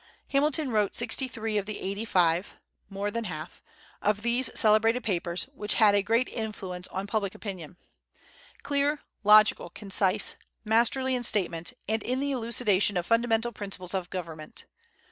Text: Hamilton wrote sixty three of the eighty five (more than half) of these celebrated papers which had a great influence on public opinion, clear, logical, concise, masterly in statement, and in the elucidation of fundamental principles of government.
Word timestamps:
Hamilton 0.29 0.71
wrote 0.71 0.95
sixty 0.95 1.27
three 1.27 1.59
of 1.59 1.67
the 1.67 1.79
eighty 1.79 2.05
five 2.05 2.57
(more 2.89 3.11
than 3.11 3.25
half) 3.25 3.61
of 4.01 4.23
these 4.23 4.49
celebrated 4.59 5.03
papers 5.03 5.43
which 5.53 5.75
had 5.75 5.93
a 5.93 6.01
great 6.01 6.27
influence 6.27 6.87
on 6.87 7.05
public 7.05 7.35
opinion, 7.35 7.77
clear, 8.63 9.01
logical, 9.23 9.69
concise, 9.69 10.37
masterly 10.65 11.13
in 11.13 11.23
statement, 11.23 11.73
and 11.87 12.01
in 12.01 12.19
the 12.19 12.31
elucidation 12.31 12.97
of 12.97 13.05
fundamental 13.05 13.51
principles 13.51 13.93
of 13.93 14.09
government. 14.09 14.65